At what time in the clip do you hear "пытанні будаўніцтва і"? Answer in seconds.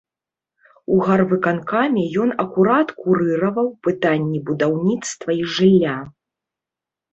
3.89-5.49